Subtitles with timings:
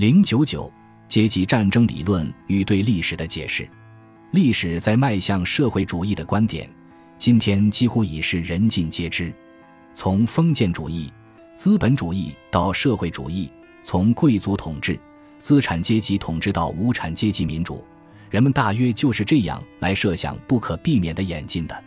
[0.00, 0.72] 零九九
[1.08, 3.68] 阶级战争理论与对历史的解释。
[4.30, 6.66] 历史在迈向社会主义的观点，
[7.18, 9.30] 今天几乎已是人尽皆知。
[9.92, 11.12] 从封建主义、
[11.54, 13.52] 资本主义到社会主义，
[13.82, 14.98] 从贵族统治、
[15.38, 17.84] 资产阶级统治到无产阶级民主，
[18.30, 21.84] 人们大约就是这样来设想不可避免的演进的。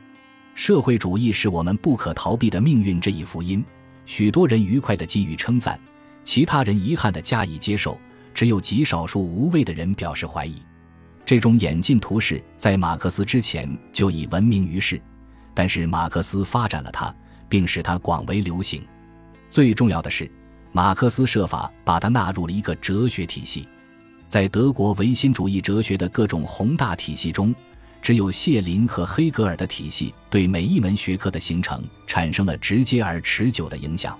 [0.54, 3.66] 社会主义是我们不可逃避的命运这一福音，
[4.05, 5.80] 许多人愉快地给予称赞，
[6.23, 8.00] 其他人遗憾地加以接受，
[8.34, 10.55] 只有极少数无畏的人表示怀疑。
[11.26, 15.02] 这种演进图式在马克思之前就已闻名于世，
[15.53, 17.13] 但是马克思发展了它，
[17.48, 18.84] 并使它广为流行。
[19.49, 20.30] 最重要的是，
[20.72, 23.67] 马克思设法把它纳入了一个哲学体系。
[24.27, 27.53] 在德国唯心主义哲学的各种宏大体系中，
[28.02, 34.17] 只有谢林和黑格尔的体系对每一门学科的形成产生了直接而持久的影响。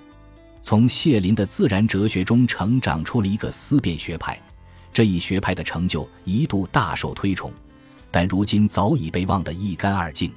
[0.64, 4.40] 从谢林的自然哲学中成长出了一个思辨学派。
[4.94, 7.52] 这一学派的成就一度大受推崇，
[8.10, 10.32] 但如今早已被忘得一干二净。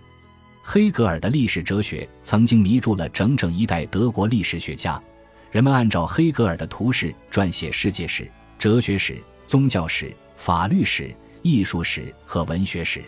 [0.62, 5.02] 黑格尔的历史哲学曾经迷住了整整一代德国历史学家，
[5.50, 13.02] 人们按照黑格尔的图式撰写世界史、哲学史、宗教史、法律史、艺术史和文学史。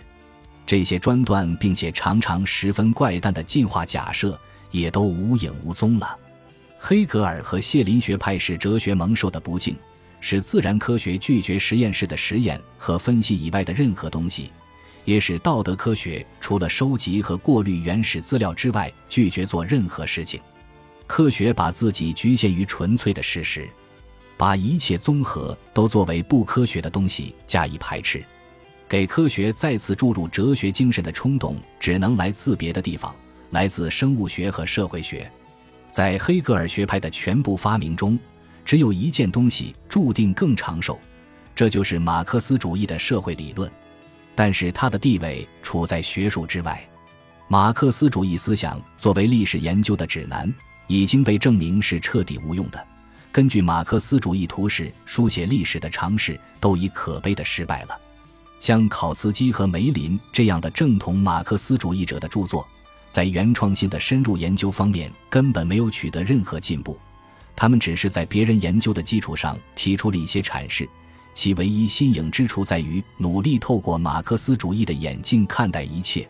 [0.66, 4.40] 这些专断并且常常十分怪诞的进化假设
[4.72, 6.18] 也都无影无踪了。
[6.80, 9.76] 黑格尔和谢林学派是哲学蒙受的不敬。
[10.22, 14.52] 使自然科学拒绝实验室的实验和分析以外的任何东西，
[15.06, 20.42] 也使道德科学除了收集和过滤原始资料之外拒绝做任何事情。
[21.08, 23.66] 科学把自己局限于纯粹的事实，
[24.36, 28.22] 把一切综合都作为不科学的东西加以排斥。
[28.90, 33.16] 给科学再次注入哲学精神的冲动，只能来自别的地方，
[33.52, 35.32] 来自生物学和社会学。
[35.92, 38.18] 在黑格尔学派的全部发明中。
[38.66, 41.00] 只有一件东西注定更长寿，
[41.56, 43.72] 这就是马克思主义的社会理论。
[44.36, 46.80] 但是它的地位处在学术之外。
[47.48, 50.54] 马克思主义思想作为历史研究的指南，
[50.86, 52.86] 已经被证明是彻底无用的。
[53.32, 58.00] 根据马克思主义图式书写历史的尝试，都已可悲的失败了。
[58.60, 62.68] 像考茨基和梅林这样的正统马克思主义者的著作，
[63.10, 66.98] 在原创性的深入研究方面根本没有取得任何进步。
[67.56, 70.88] 他们只是在别人研究的基础上提出了一些阐释，
[71.34, 76.28] 其唯一新颖之处在于努力透过马克思主义的眼镜看待一切。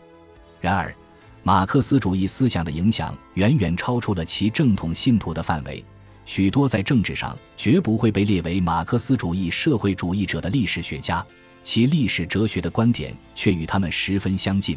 [0.60, 0.94] 然而，
[1.42, 5.84] 马克思主义思想的影响远远超出了其正统信徒的范围。
[6.26, 11.24] 许多在政治上绝不会被列为马克思主义社会主义者的历史学家，
[11.62, 14.76] 其历史哲学的观点却与他们十分相近。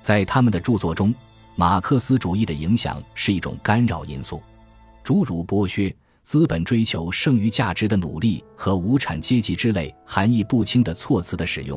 [0.00, 1.14] 在他们的著作中，
[1.60, 4.40] 马克思主义的影响是一种干扰因素。
[5.02, 5.92] 诸如剥削、
[6.22, 11.76] 资本追求剩余价值的努力和无产阶级之类含义不清的措辞的使用，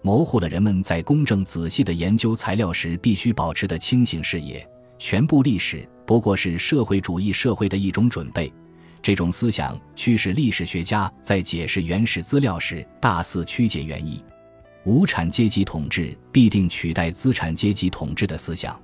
[0.00, 4.64] 模糊了人们在公正仔细的研究材料时必须保持的清醒视野。
[4.96, 8.52] 全部历史不过是社会主义社会的一种准备。
[9.02, 14.22] 这种思想驱使历史学家在解释原始资料时大肆曲解原意。
[14.84, 18.80] 无产阶级统治必定取代资产阶级统治的思想。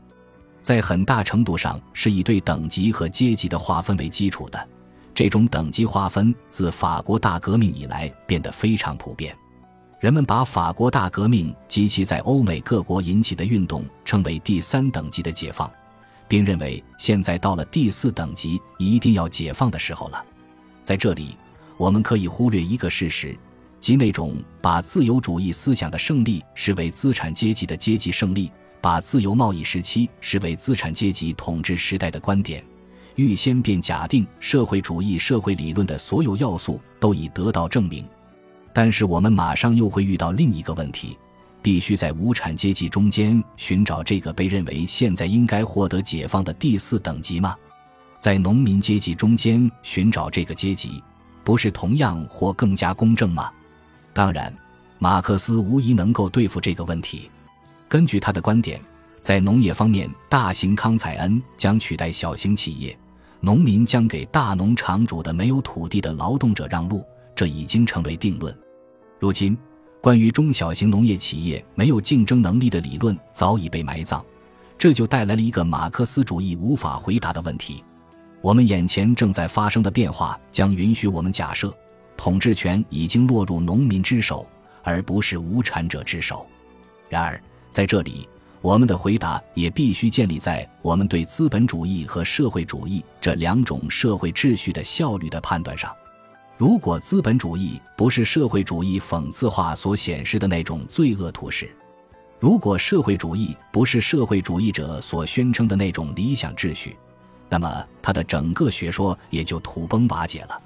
[0.62, 4.68] 在很大程度上是以对等级和阶级的划分为基础的，
[5.12, 9.36] 这种等级划分自法国大革命以来变得非常普遍。
[9.98, 15.70] 人们把法国大革命及其在欧美各国引起的运动称为第三等级的解放，
[16.28, 20.24] 并认为现在到了第四等级一定要解放的时候了。
[20.82, 21.36] 在这里，
[21.76, 23.36] 我们可以忽略一个事实，
[23.80, 28.50] 即那种把自由主义思想的胜利视为资产阶级的阶级胜利。
[28.82, 32.62] 把自由贸易时期视为资产阶级统治时代的观点，
[33.14, 38.04] 预先便假定社会主义社会理论的所有要素都已得到证明。
[38.72, 41.16] 但是我们马上又会遇到另一个问题：
[41.62, 47.54] 必须在无产阶级中间寻找这个被认为现在应该获得解放的第四等级吗？
[48.18, 51.00] 在农民阶级中间寻找这个阶级，
[51.44, 53.48] 不是同样或更加公正吗？
[54.12, 54.52] 当然，
[54.98, 57.30] 马克思无疑能够对付这个问题。
[57.92, 58.80] 根据他的观点，
[59.20, 62.98] 在农业方面，大型康采恩将取代小型企业，
[63.38, 67.04] 农民将给大农场主的没有土地的劳动者让路，
[67.36, 68.56] 这已经成为定论。
[69.18, 69.54] 如今，
[70.00, 74.24] 关于中小型农业企业没有竞争能力的理论早已被埋葬，
[74.78, 77.84] 这就带来了一个马克思主义无法回答的问题：
[78.40, 81.70] 我们眼前正在发生的变化将允许我们假设，
[82.16, 84.48] 统治权已经落入农民之手，
[84.82, 86.46] 而不是无产者之手。
[87.10, 87.38] 然而，
[87.72, 88.28] 在这里，
[88.60, 95.90] 我们的回答也必须建立在我们对资本主义和社会主义这两种社会秩序的效率的判断上。
[96.58, 101.74] 如果资本主义不是社会主义讽刺化所显示的那种罪恶图式，
[102.38, 106.94] 如果社会主义不是社会主义者所宣称的那种理想秩序，
[107.48, 110.60] 那么他的整个学说也就土崩瓦解了。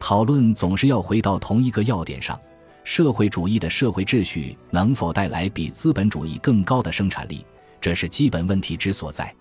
[0.00, 2.38] 讨论总是要回到同一个要点上：
[2.84, 7.44] 社会主义的社会秩序能否带来比资本主义更高的生产力？
[7.80, 9.34] 这是基本问题之所在。